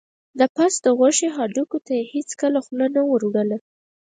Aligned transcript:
د 0.39 0.41
پس 0.55 0.73
د 0.85 0.87
غوښې 0.97 1.27
هډوکي 1.35 1.79
ته 1.85 1.93
یې 1.99 2.09
هېڅکله 2.13 2.59
خوله 2.65 2.87
نه 2.95 3.01
وروړله. 3.11 3.57